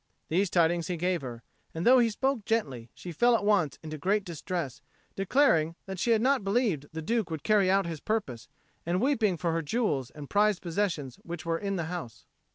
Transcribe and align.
These 0.29 0.49
tidings 0.49 0.87
he 0.87 0.97
gave 0.97 1.21
her, 1.21 1.43
and 1.75 1.85
though 1.85 1.99
he 1.99 2.09
spoke 2.09 2.43
gently, 2.43 2.89
she 2.95 3.11
fell 3.11 3.35
at 3.35 3.45
once 3.45 3.77
into 3.83 3.99
great 3.99 4.25
distress, 4.25 4.81
declaring 5.15 5.75
that 5.85 5.99
she 5.99 6.09
had 6.09 6.23
not 6.23 6.43
believed 6.43 6.87
the 6.91 7.03
Duke 7.03 7.29
would 7.29 7.43
carry 7.43 7.69
out 7.69 7.85
his 7.85 7.99
purpose, 7.99 8.47
and 8.83 8.99
weeping 8.99 9.37
for 9.37 9.51
her 9.51 9.61
jewels 9.61 10.09
and 10.09 10.27
prized 10.27 10.63
possessions 10.63 11.17
which 11.17 11.45
were 11.45 11.59
in 11.59 11.75
the 11.75 11.85
house. 11.85 12.25